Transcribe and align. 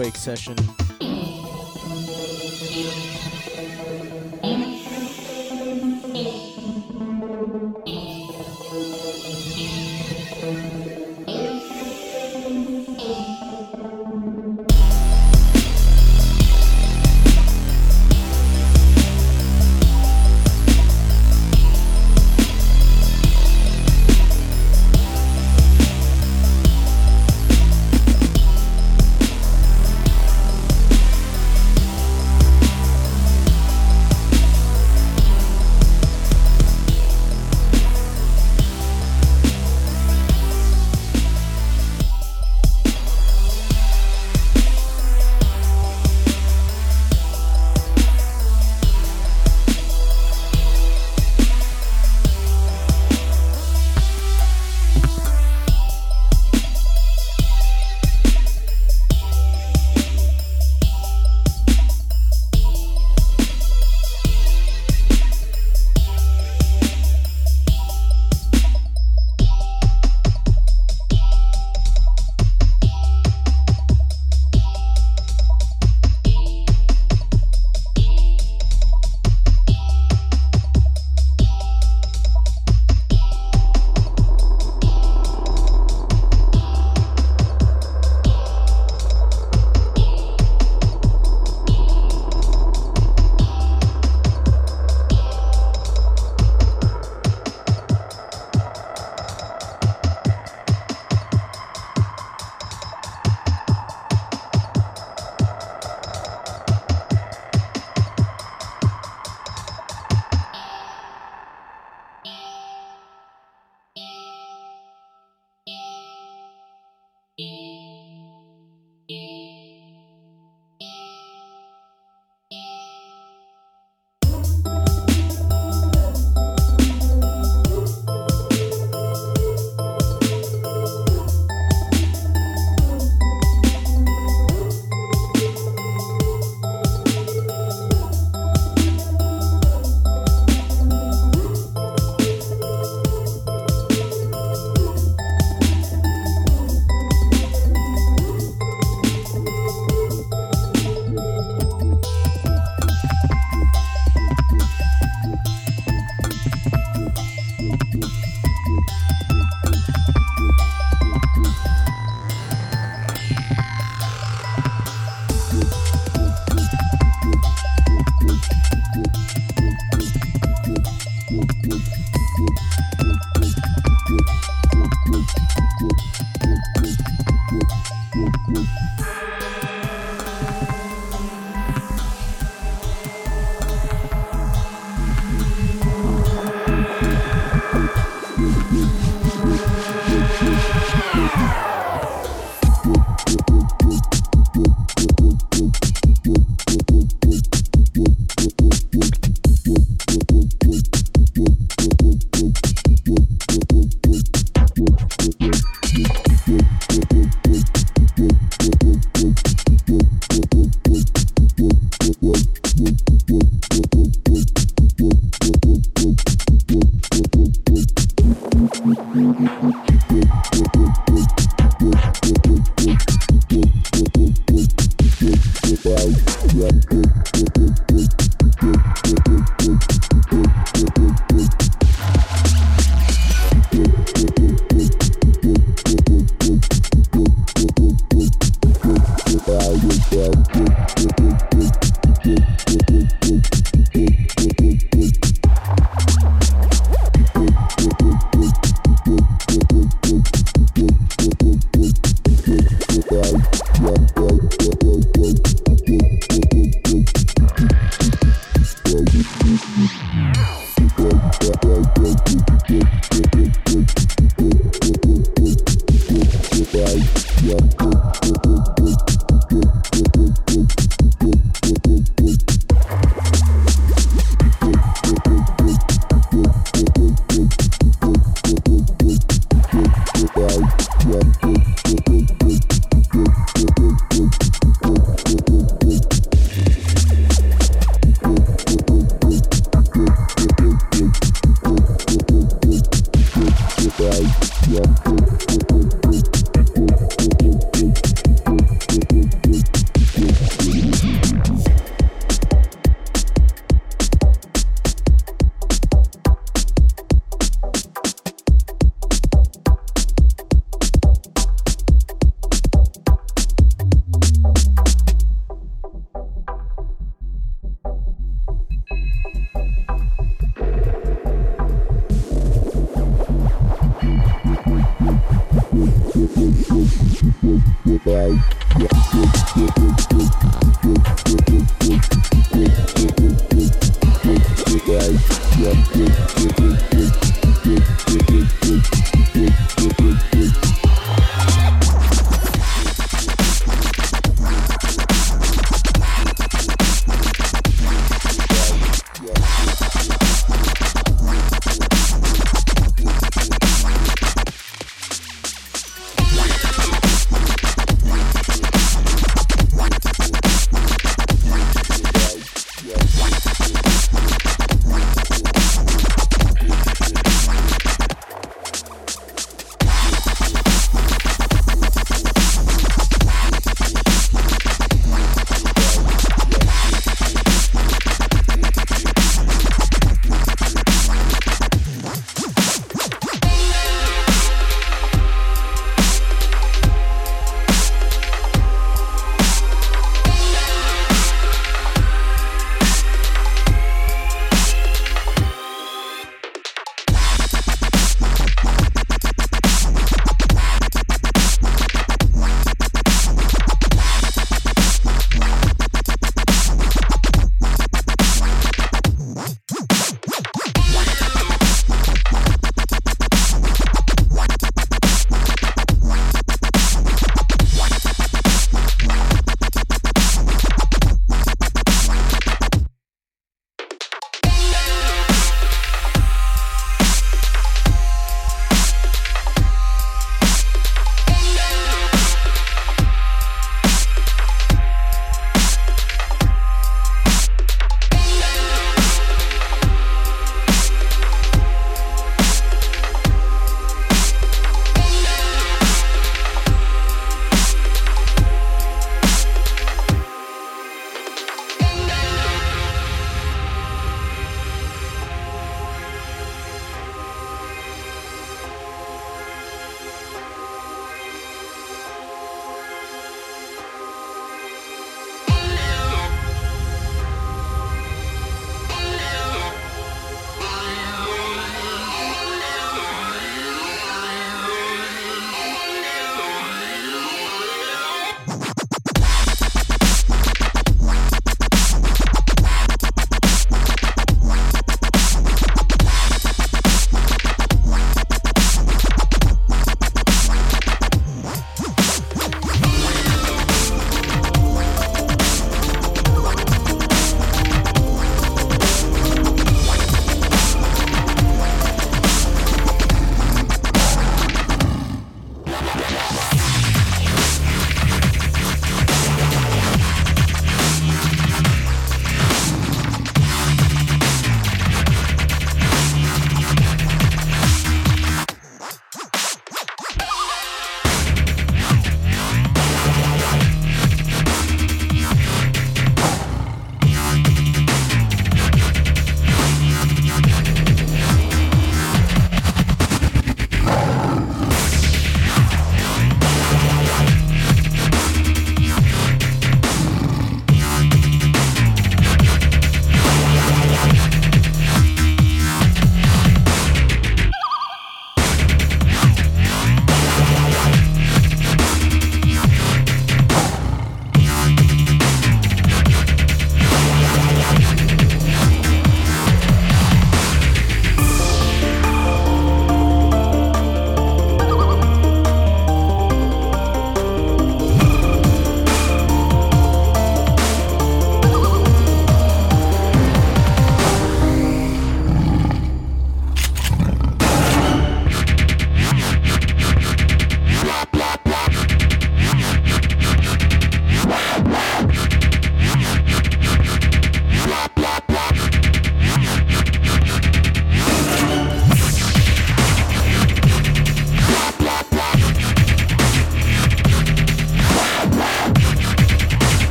Late 0.00 0.12
Quake 0.14 0.16
session. 0.16 0.79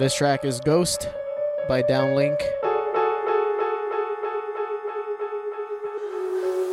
This 0.00 0.14
track 0.14 0.46
is 0.46 0.60
Ghost 0.60 1.10
by 1.68 1.82
Downlink. 1.82 2.40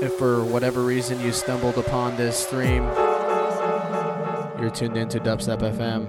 If 0.01 0.13
for 0.13 0.45
whatever 0.45 0.81
reason 0.81 1.19
you 1.19 1.33
stumbled 1.33 1.77
upon 1.77 2.15
this 2.15 2.37
stream, 2.37 2.83
you're 4.57 4.71
tuned 4.73 4.95
into 4.95 5.19
Dubstep 5.19 5.59
FM, 5.59 6.07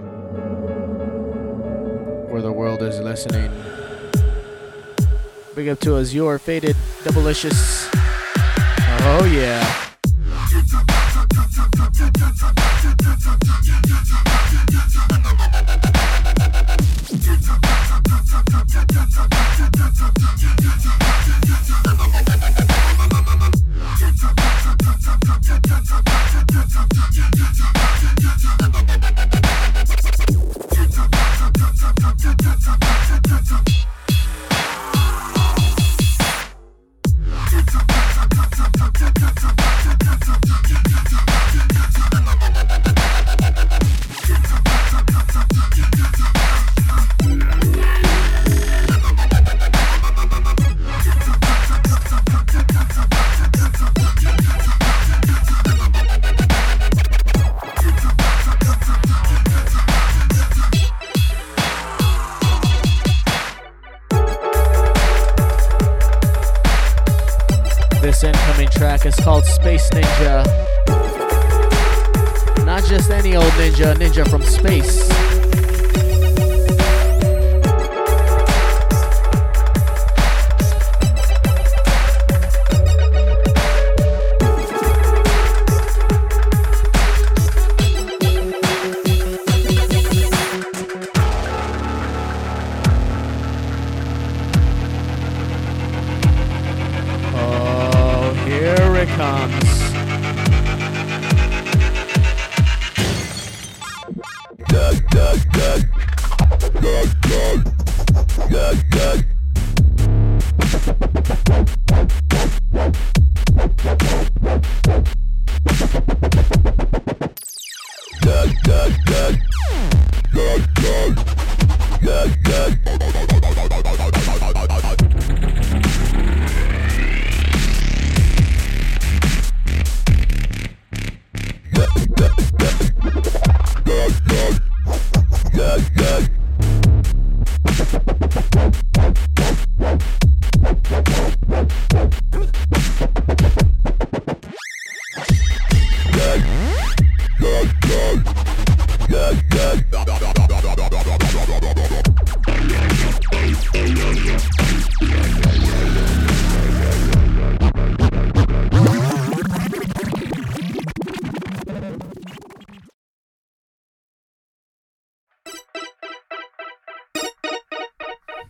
where 2.29 2.41
the 2.41 2.53
world 2.53 2.83
is 2.83 3.01
listening. 3.01 3.51
Big 5.57 5.71
up 5.71 5.81
to 5.81 5.99
Azure, 5.99 6.39
Faded, 6.39 6.77
Doublelicious. 7.03 7.89
Oh 9.01 9.29
yeah. 9.35 9.88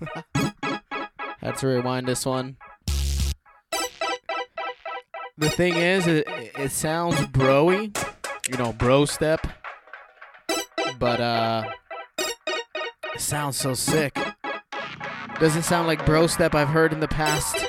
Had 1.40 1.56
to 1.58 1.66
rewind 1.66 2.06
this 2.06 2.26
one. 2.26 2.56
The 5.36 5.50
thing 5.50 5.76
is, 5.76 6.06
it, 6.06 6.26
it 6.28 6.72
sounds 6.72 7.16
broy, 7.26 7.96
you 8.50 8.56
know, 8.58 8.72
bro 8.72 9.04
step, 9.04 9.46
but 10.98 11.20
uh, 11.20 11.70
it 13.14 13.20
sounds 13.20 13.56
so 13.56 13.74
sick. 13.74 14.18
Doesn't 15.38 15.62
sound 15.62 15.86
like 15.86 16.04
bro 16.04 16.26
step 16.26 16.56
I've 16.56 16.68
heard 16.68 16.92
in 16.92 16.98
the 16.98 17.06
past. 17.06 17.68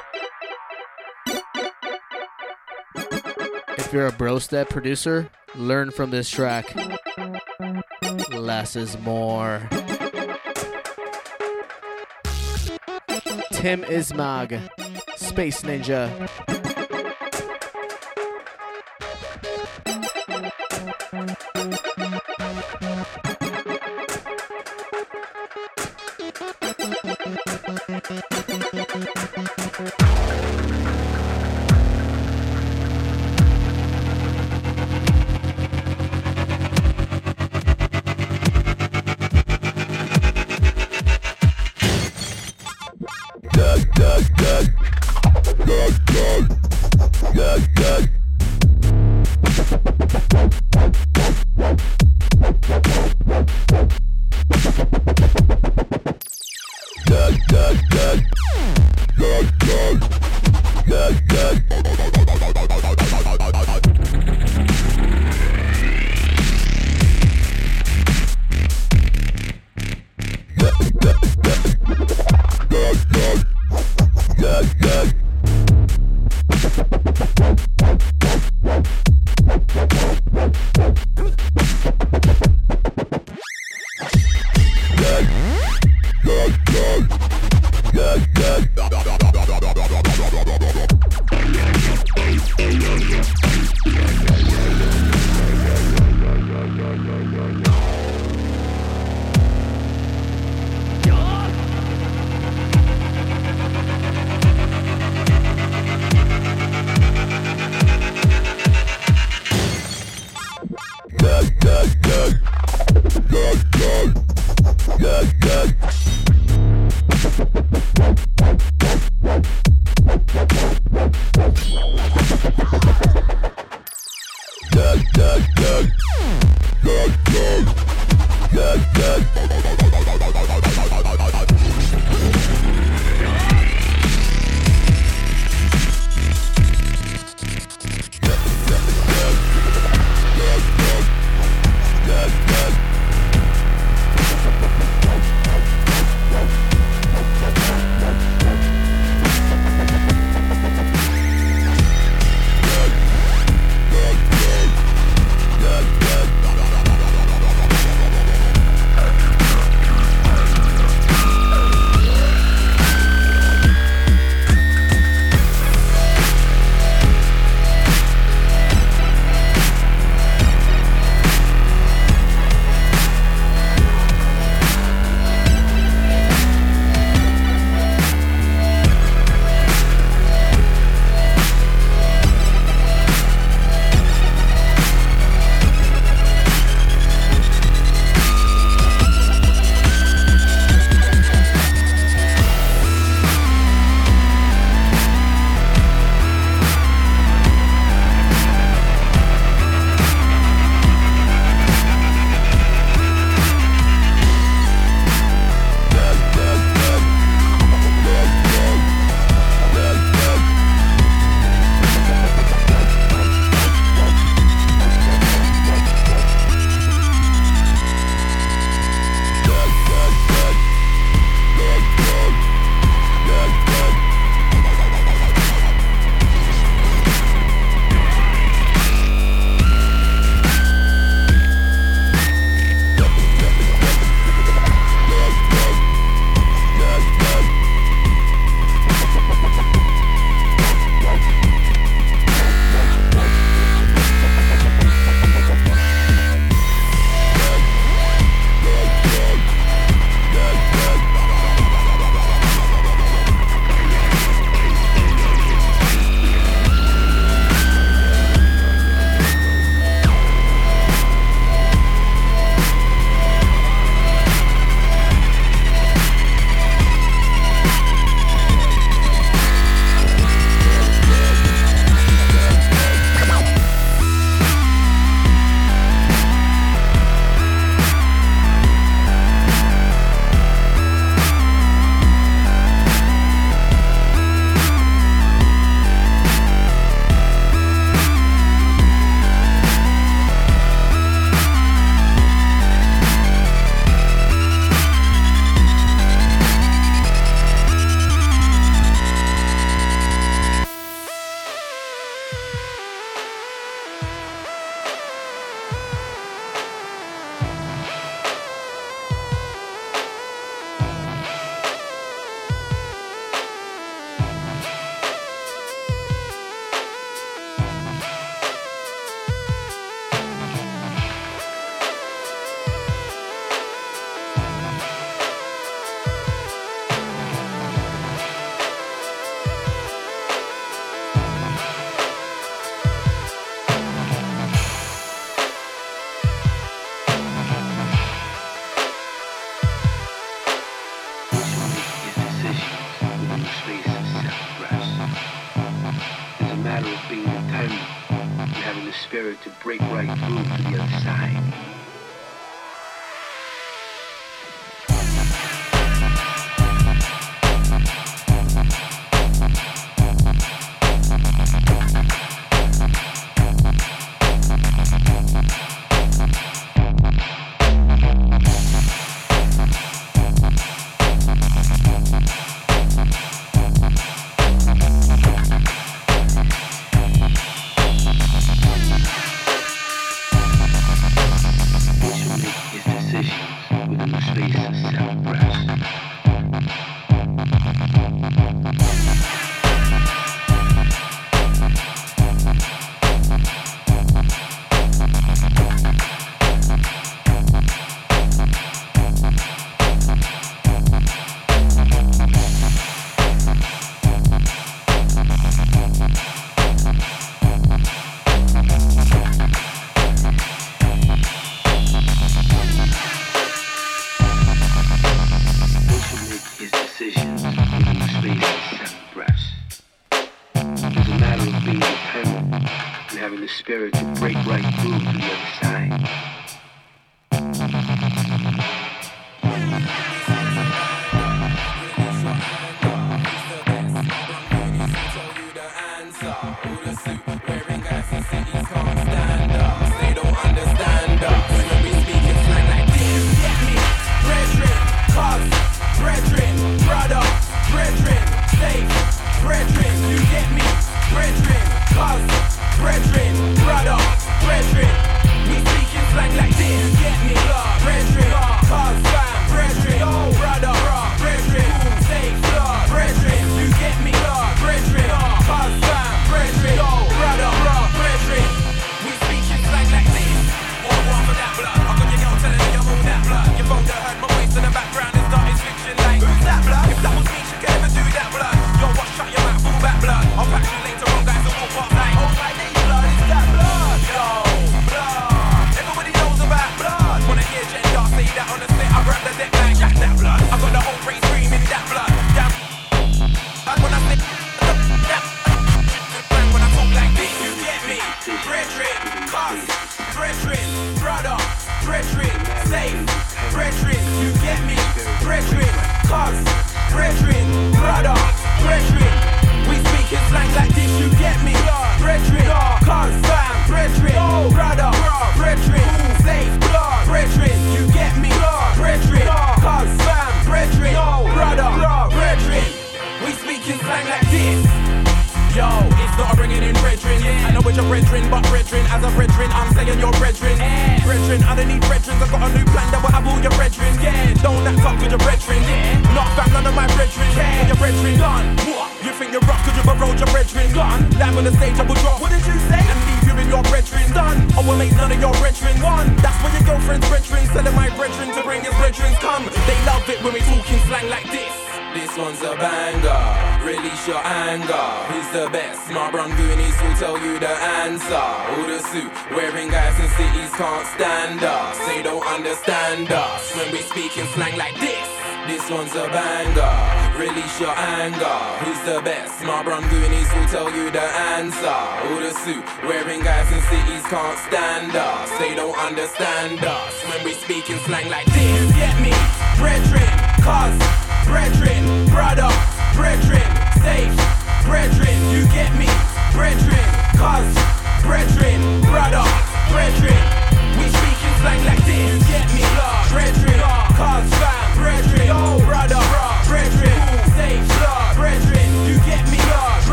If 3.78 3.94
you're 3.94 4.08
a 4.08 4.12
bro 4.12 4.40
step 4.40 4.70
producer, 4.70 5.30
learn 5.56 5.92
from 5.92 6.10
this 6.10 6.30
track. 6.30 6.76
Less 8.32 8.76
is 8.76 8.98
more. 9.00 9.68
Tim 13.60 13.84
Ismag, 13.84 14.58
Space 15.18 15.64
Ninja. 15.64 16.10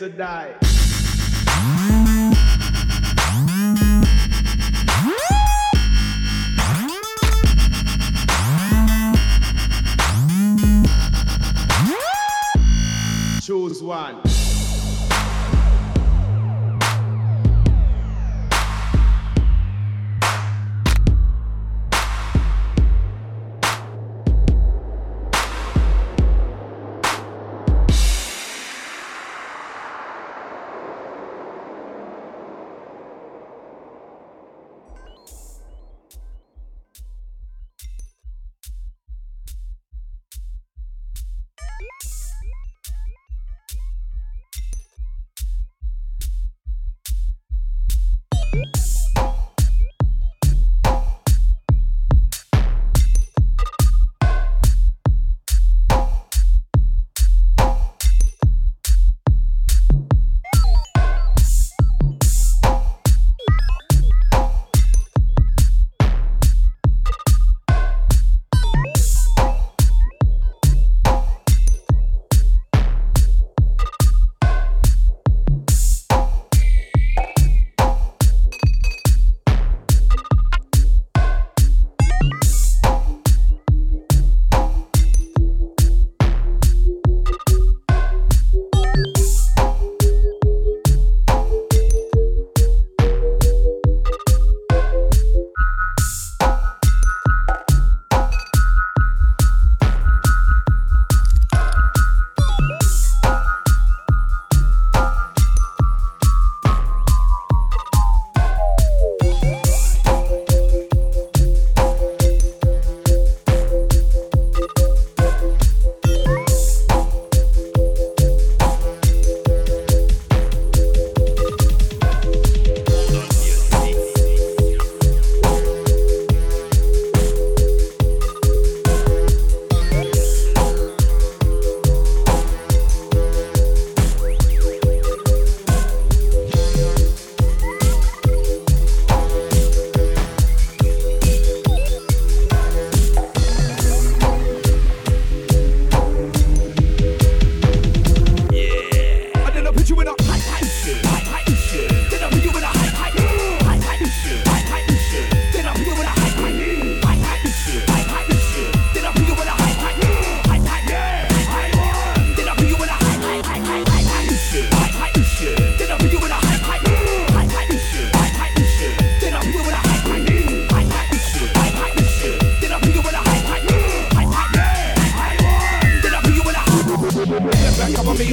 To 0.00 0.08
die. 0.08 0.39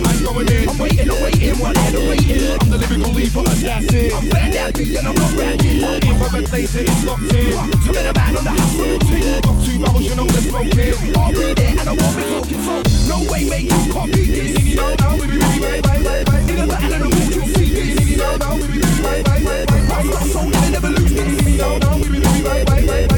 I'm 0.05 0.23
going 0.23 0.47
in, 0.49 0.69
I'm 0.69 0.77
waiting, 0.77 1.09
I'm 1.09 1.21
waiting, 1.23 1.55
while 1.59 1.77
I'm 1.77 1.93
waiting. 2.09 2.57
I'm 2.61 2.69
the 2.69 2.77
lyrical 2.77 3.11
leaper 3.13 3.43
assassin. 3.47 4.11
I'm 4.13 4.25
fantastic 4.29 4.87
and 4.97 5.07
I'm 5.07 5.15
not 5.15 5.33
ragging. 5.33 5.81
Imperfect 6.07 6.51
laser 6.51 6.79
is 6.79 7.03
locked 7.05 7.33
in. 7.33 7.51
To 7.55 7.91
let 7.91 8.05
a 8.05 8.13
man 8.13 8.37
on 8.37 8.43
the 8.43 8.51
house 8.51 9.57
two 9.67 9.85
hours, 9.85 10.05
you 10.07 10.15
know 10.15 10.25
the 10.25 10.41
smoke 10.41 10.77
is. 10.77 10.97
I'm 11.15 11.35
in 11.35 11.57
it. 11.57 11.79
and 11.79 11.89
I 11.89 11.93
won't 11.93 12.15
be 12.17 12.23
talking. 12.23 12.61
So 12.63 12.73
no 13.09 13.31
way, 13.31 13.43
mate, 13.49 13.69
you 13.71 13.93
can't 13.93 14.11
beat 14.13 14.31
this. 14.31 14.75
No, 14.75 14.95
no, 14.95 15.07
we 15.19 15.27
be 15.27 15.37
ready, 15.37 15.59
bye, 15.59 15.81
bye, 15.81 16.03
bye, 16.03 16.23
bye. 16.23 16.41
Nigga, 16.47 16.65
I 16.71 16.89
don't 16.89 16.99
know 17.01 17.09
who 17.09 17.31
can 17.31 17.47
see 17.55 17.69
this. 17.73 18.17
No, 18.17 18.37
no, 18.37 18.55
we 18.55 18.67
be 18.67 18.79
ready, 18.79 19.23
bye, 19.23 19.23
bye, 19.23 19.65
bye, 19.65 19.87
bye. 19.87 20.17
I'm 20.17 20.27
so 20.29 20.39
and 20.41 20.55
I 20.55 20.69
never 20.69 20.89
lose 20.89 21.13
this. 21.13 21.57
No, 21.57 21.77
no, 21.77 21.97
we 21.97 22.09
be 22.09 22.19
ready, 22.19 22.43
bye, 22.43 22.63
bye, 22.65 22.85
bye, 22.85 23.07
bye. 23.07 23.16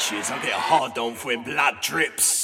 patches. 0.00 0.30
I 0.30 0.42
get 0.42 0.52
hard 0.52 0.96
on 0.98 1.14
when 1.16 1.42
blood 1.42 1.80
drips. 1.80 2.39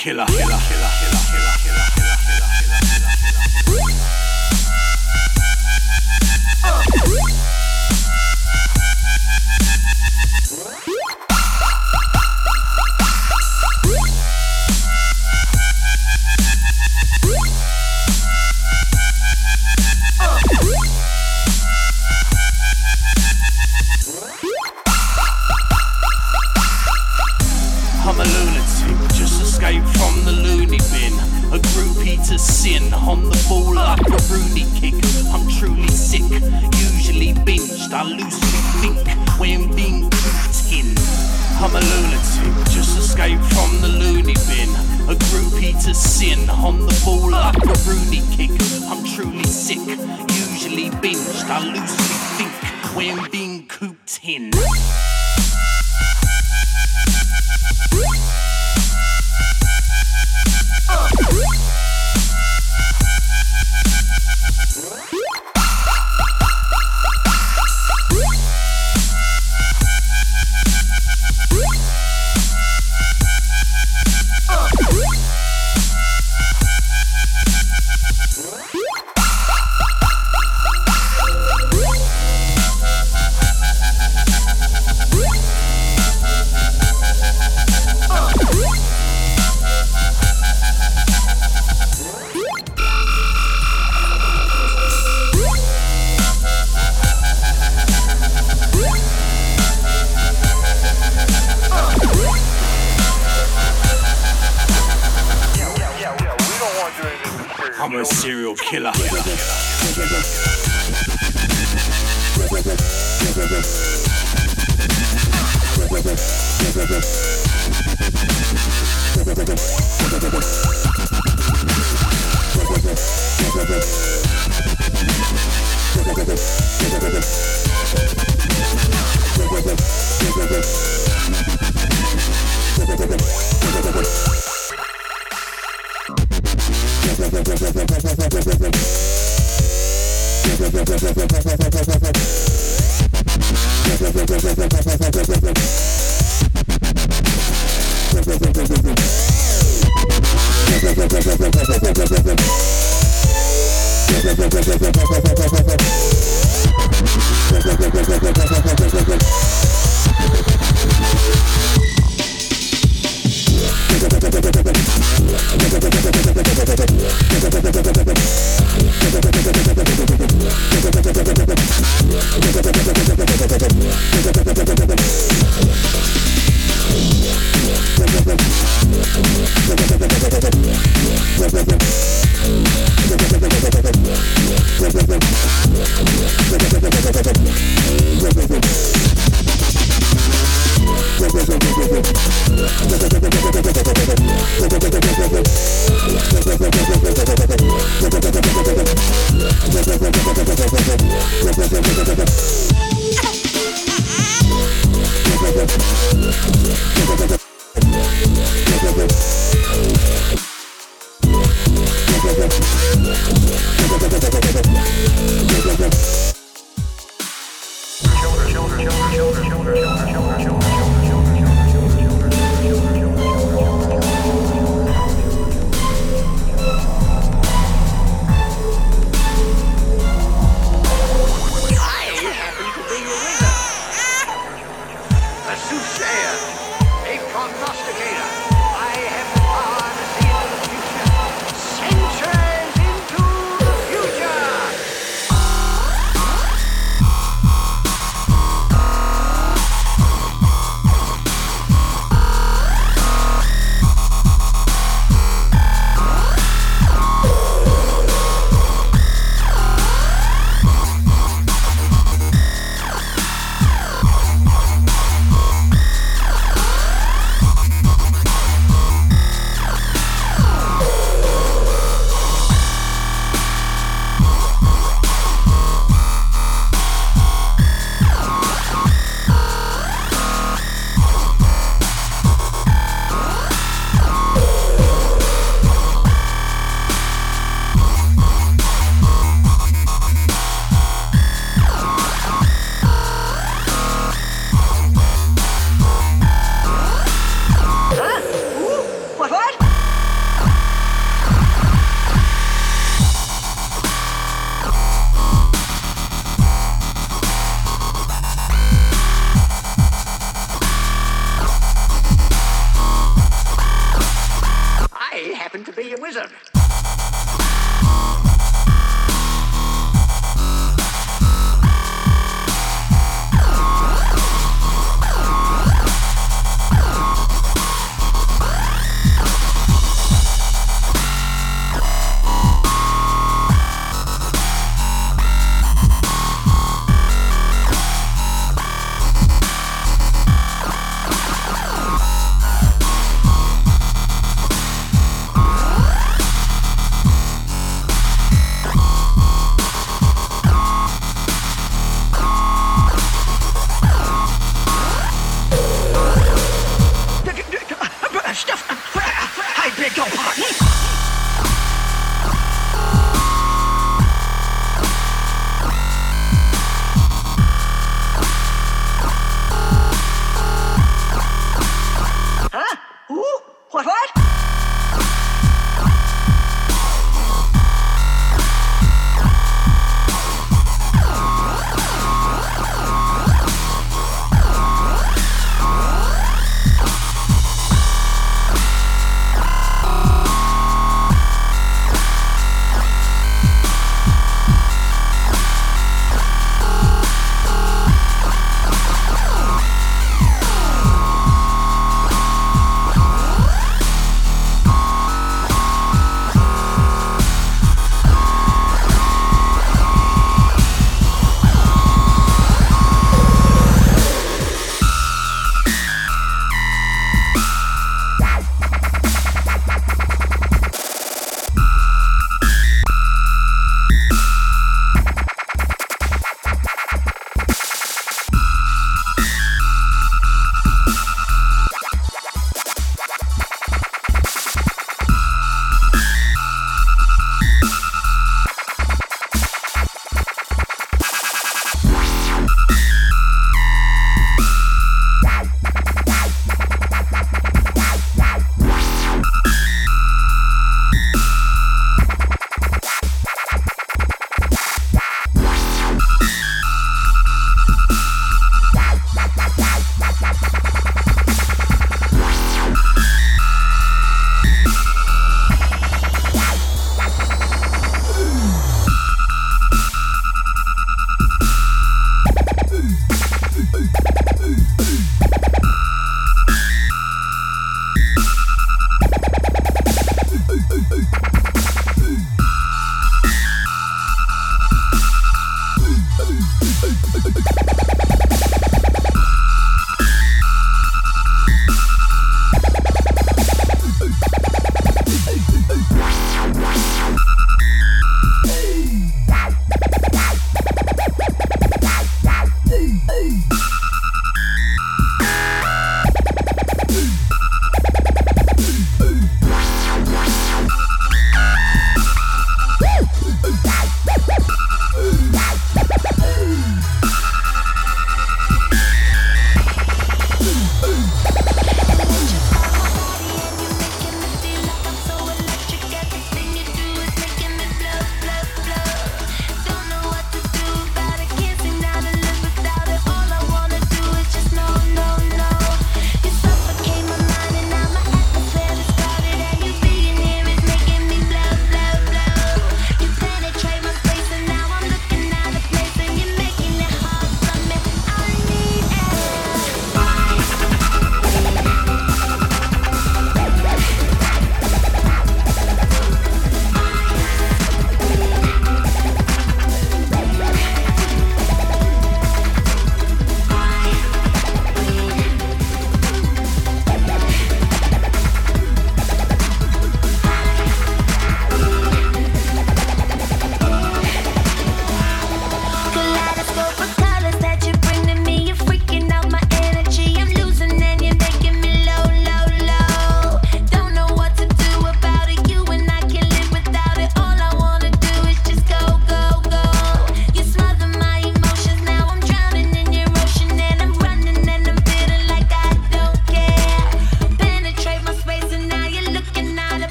killer. 0.00 0.24
killer. 0.26 0.59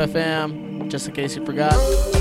FM, 0.00 0.88
just 0.88 1.06
in 1.06 1.14
case 1.14 1.36
you 1.36 1.44
forgot. 1.44 2.19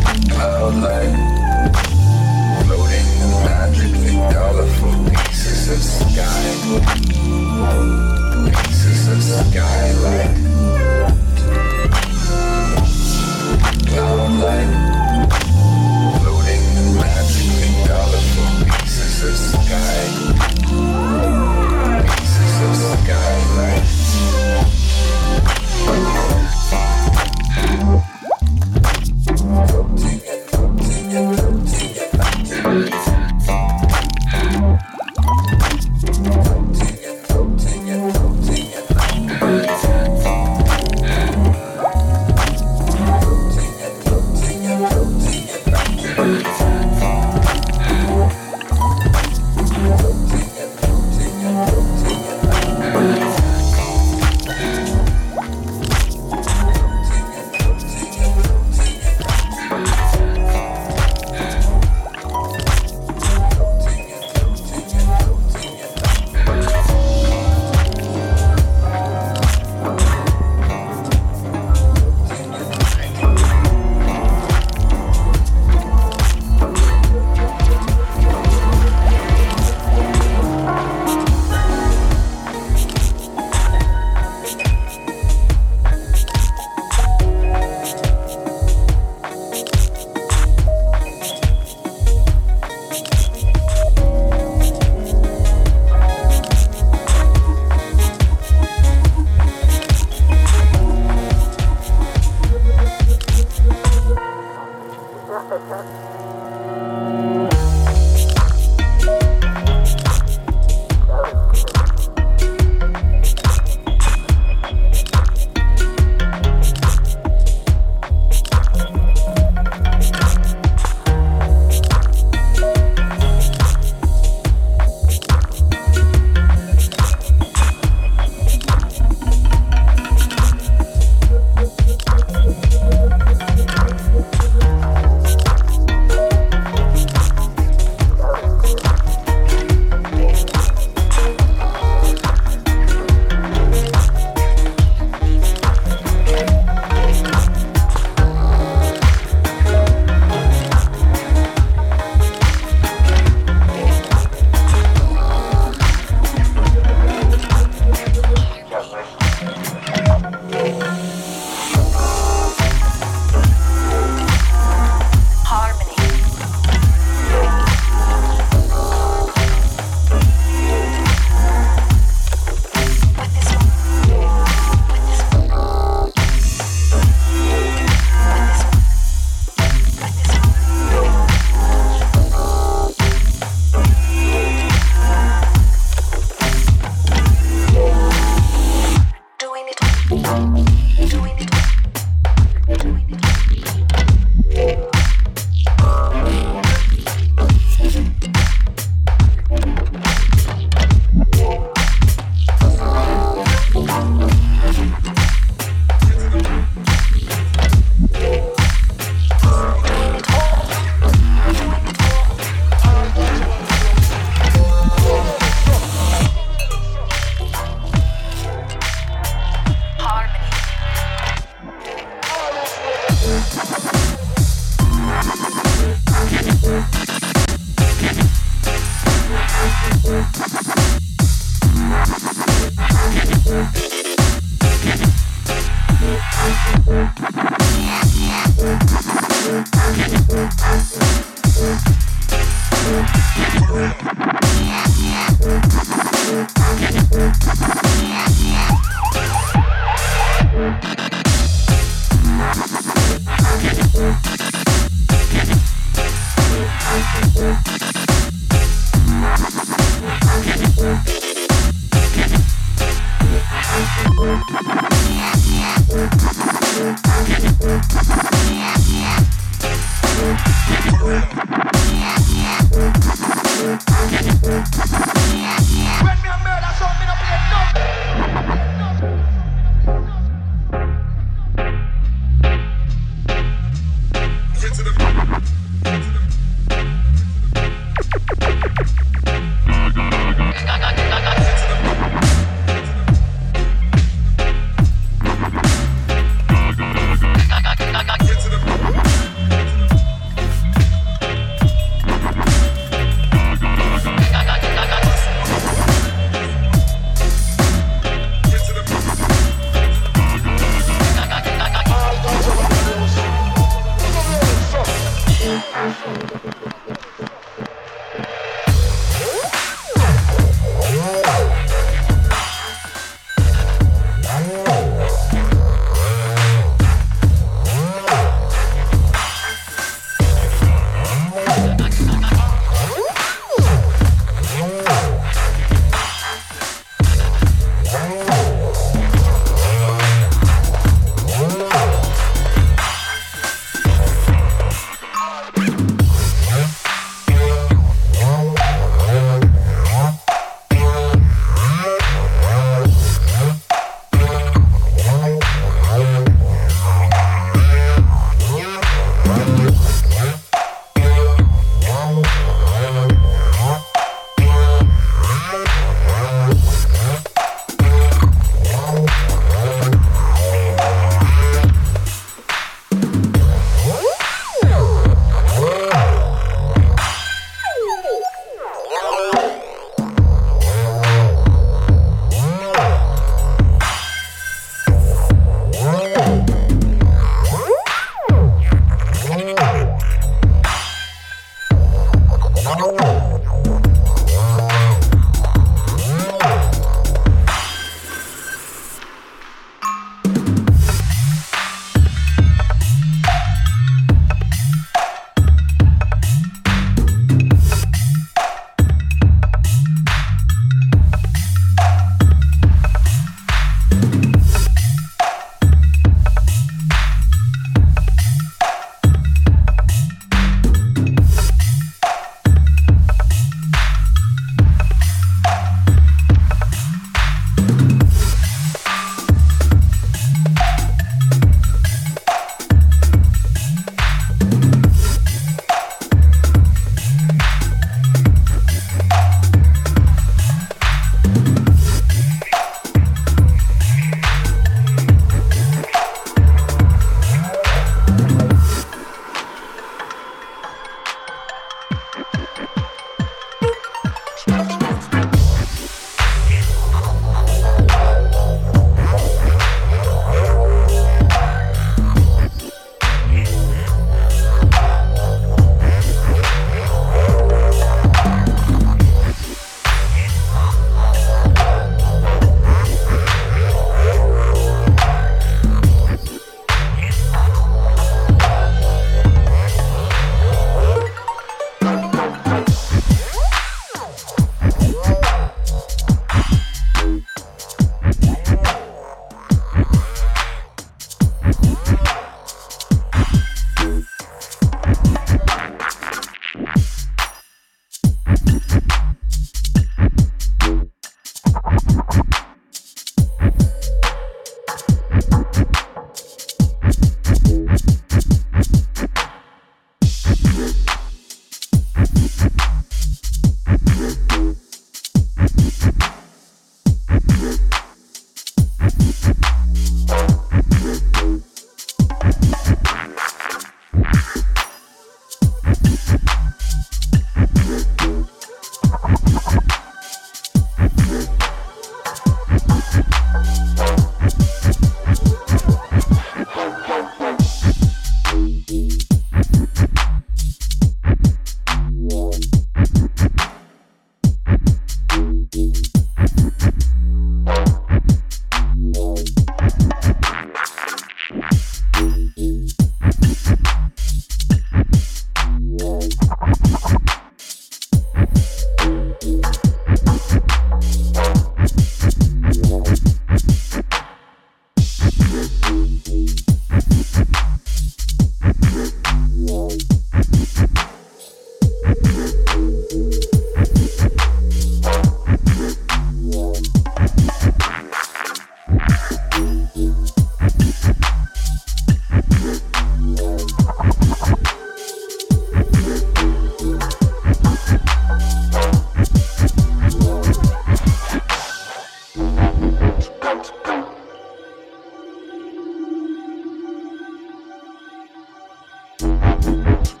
you 599.71 600.00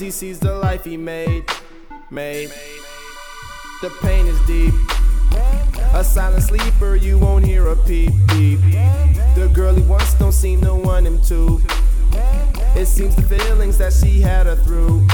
he 0.00 0.10
sees 0.10 0.38
the 0.38 0.54
life 0.54 0.84
he 0.84 0.96
made. 0.96 1.44
Made. 2.10 2.50
The 3.82 3.90
pain 4.00 4.26
is 4.26 4.40
deep. 4.46 4.72
A 5.92 6.02
silent 6.02 6.42
sleeper, 6.42 6.96
you 6.96 7.18
won't 7.18 7.44
hear 7.44 7.68
a 7.68 7.76
peep 7.76 8.12
peep. 8.28 8.60
The 9.34 9.50
girl 9.52 9.74
he 9.74 9.82
once 9.82 10.14
don't 10.14 10.32
seem 10.32 10.62
to 10.62 10.74
want 10.74 11.06
him 11.06 11.20
to. 11.24 11.60
It 12.74 12.86
seems 12.86 13.14
the 13.14 13.22
feelings 13.22 13.78
that 13.78 13.92
she 13.92 14.20
had 14.20 14.46
her 14.46 14.56
through. 14.56 15.06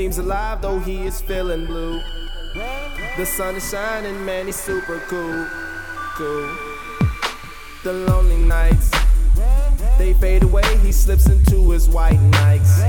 Seems 0.00 0.16
alive 0.16 0.62
though 0.62 0.78
he 0.78 1.02
is 1.04 1.20
feeling 1.20 1.66
blue. 1.66 2.00
The 3.18 3.26
sun 3.26 3.56
is 3.56 3.70
shining, 3.70 4.24
man, 4.24 4.46
he's 4.46 4.56
super 4.56 4.98
cool. 5.08 5.46
Cool. 6.14 6.56
The 7.84 7.92
lonely 8.08 8.38
nights, 8.38 8.90
they 9.98 10.14
fade 10.14 10.42
away. 10.42 10.64
He 10.78 10.90
slips 10.90 11.26
into 11.26 11.68
his 11.72 11.86
white 11.86 12.18
nights. 12.18 12.82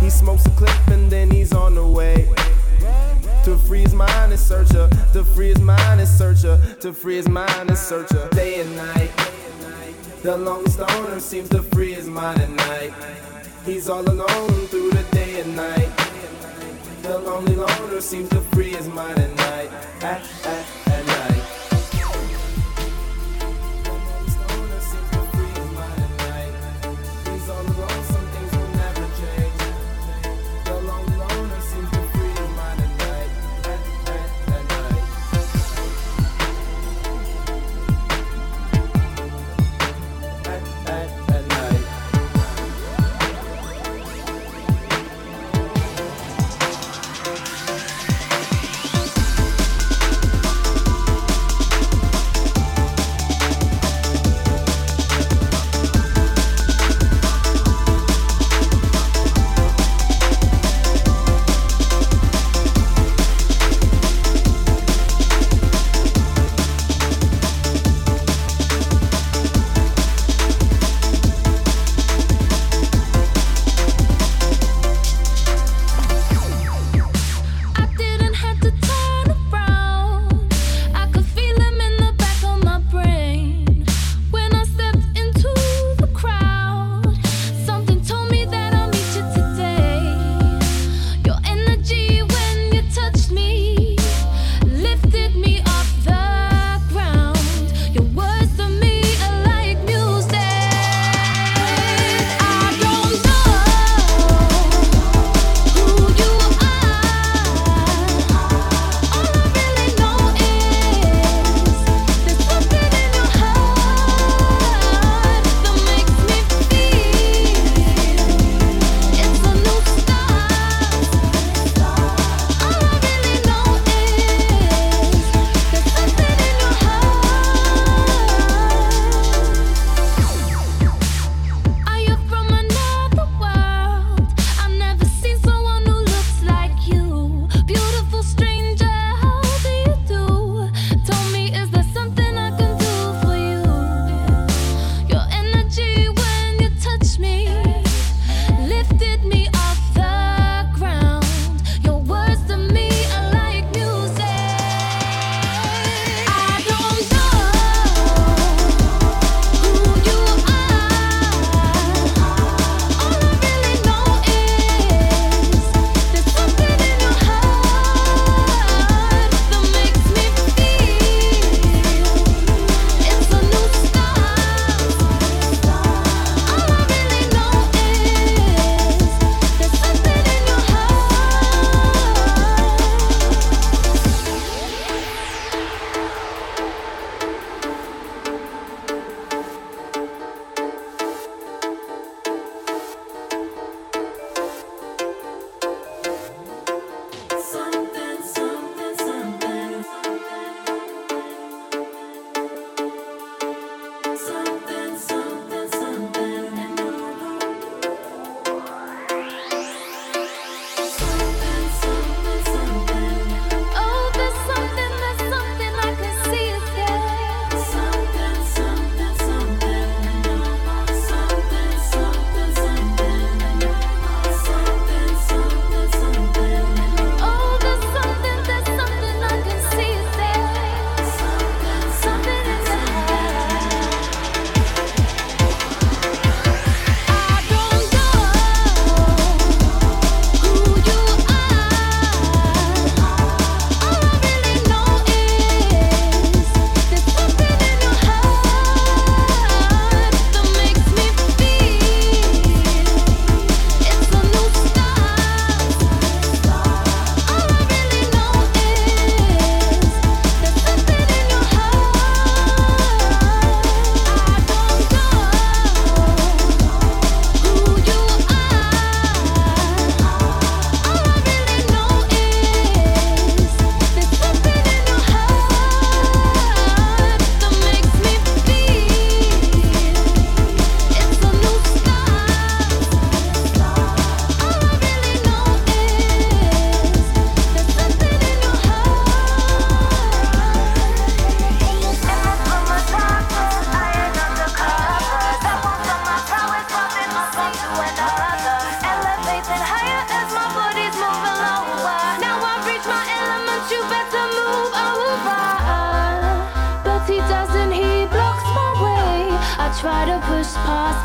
He 0.00 0.08
smokes 0.08 0.46
a 0.46 0.50
clip 0.52 0.88
and 0.88 1.12
then 1.12 1.30
he's 1.30 1.52
on 1.52 1.74
the 1.74 1.86
way. 1.86 2.32
To 3.44 3.58
free 3.58 3.82
his 3.82 3.92
mind 3.92 4.32
and 4.32 4.40
searcher, 4.40 4.88
to 5.12 5.22
free 5.22 5.48
his 5.48 5.60
mind 5.60 6.00
and 6.00 6.08
searcher, 6.08 6.58
to 6.80 6.94
free 6.94 7.16
his 7.16 7.28
mind 7.28 7.68
and 7.68 7.76
searcher. 7.76 8.26
Day 8.30 8.62
and 8.62 8.74
night, 8.74 9.10
the 10.22 10.34
longest 10.38 10.76
stoner 10.76 11.20
seems 11.20 11.50
to 11.50 11.62
free 11.62 11.92
his 11.92 12.08
mind 12.08 12.40
at 12.40 12.48
night. 12.48 12.94
He's 13.66 13.90
all 13.90 14.08
alone 14.08 14.66
through 14.68 14.92
the 14.92 15.04
day 15.12 15.40
and 15.40 15.54
night. 15.54 16.03
The 17.04 17.18
lonely 17.18 17.54
loner 17.54 18.00
seems 18.00 18.30
to 18.30 18.40
free 18.40 18.70
his 18.70 18.88
mind 18.88 19.18
at 19.18 19.36
night. 19.36 19.70
At 20.00 20.22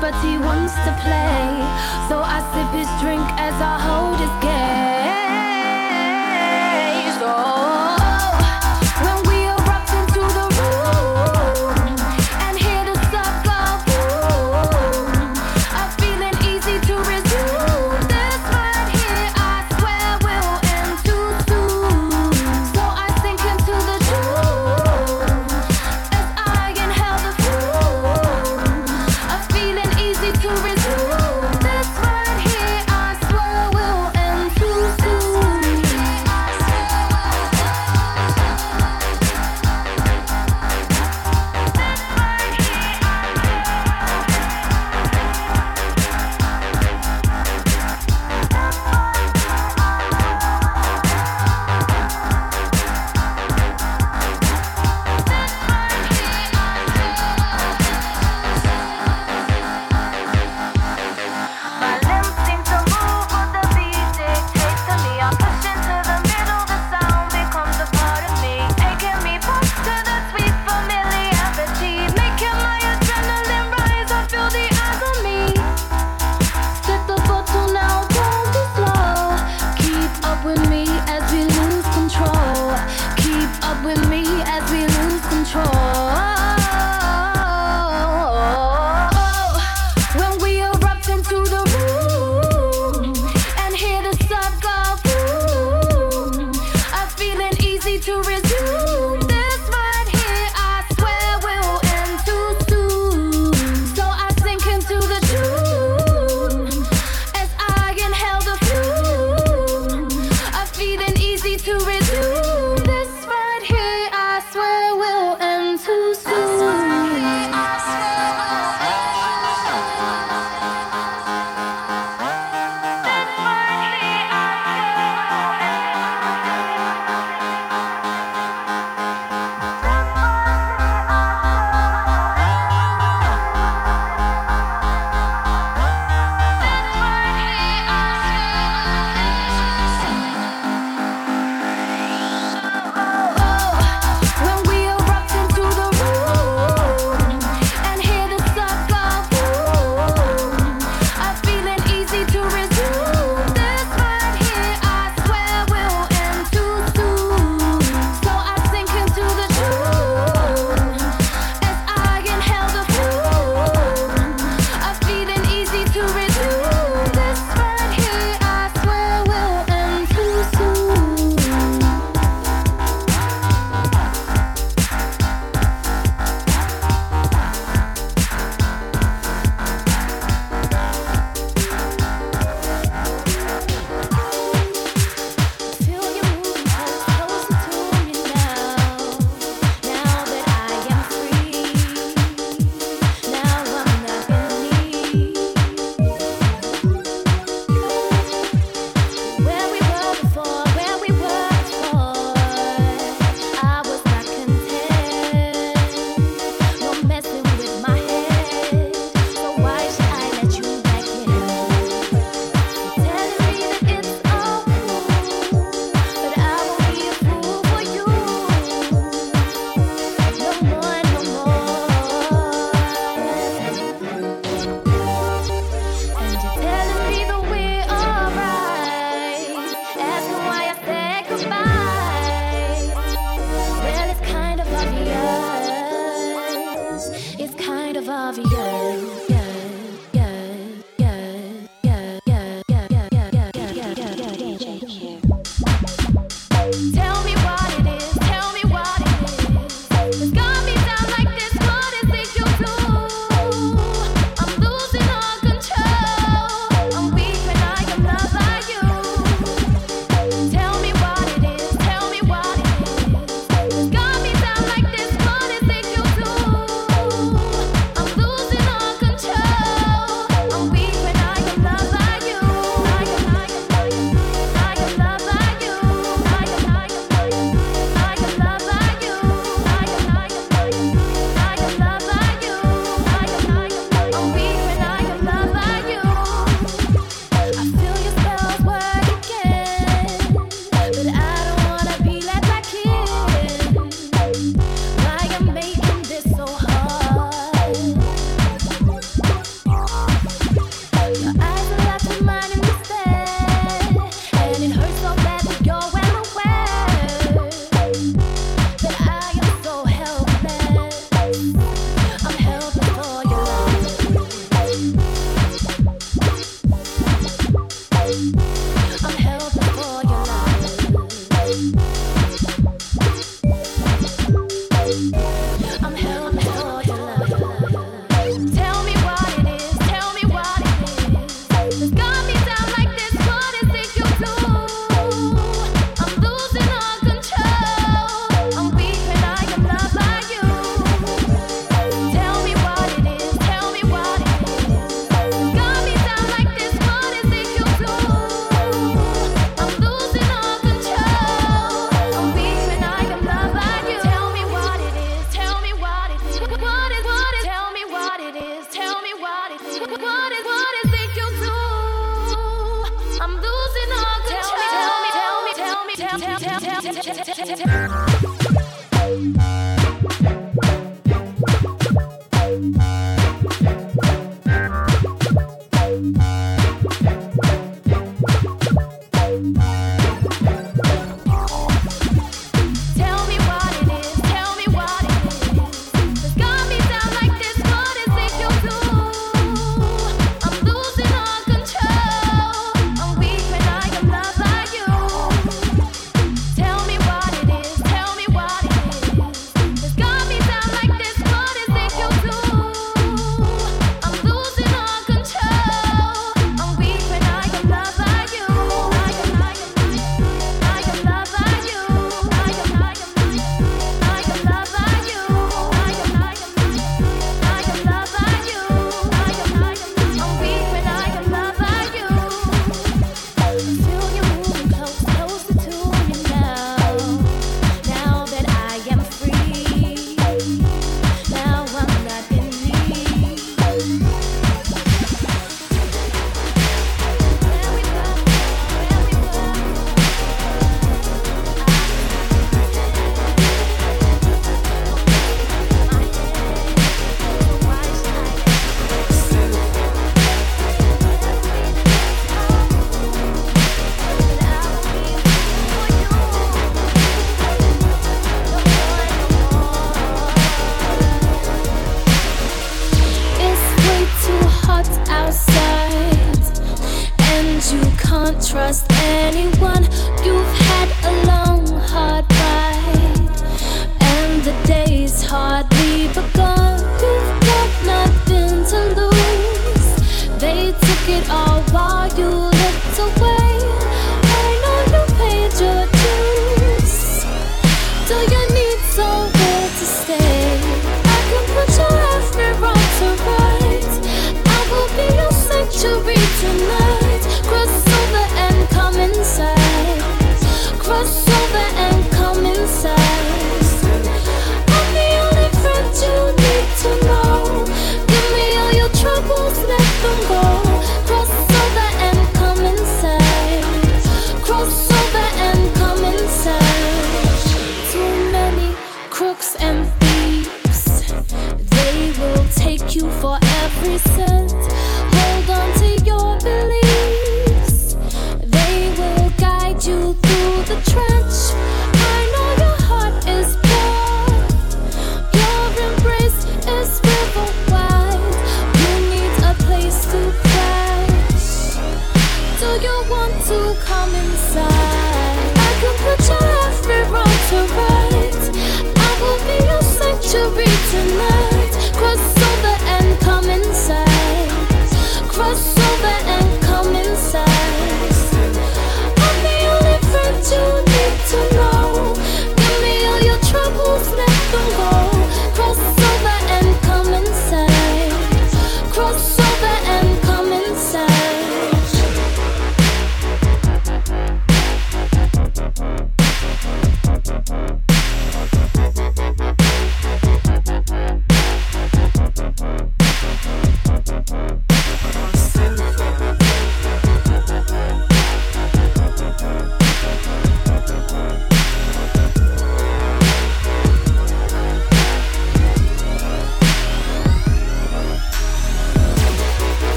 but 0.00 0.14
he 0.22 0.38
wants 0.38 0.74
to 0.86 0.92
play. 1.02 1.48
So 2.08 2.22
I 2.22 2.38
sip 2.52 2.70
his 2.78 2.90
drink 3.02 3.26
as 3.38 3.54
I 3.60 3.74
hold 3.86 4.18
his 4.18 4.34
gaze. 4.42 5.57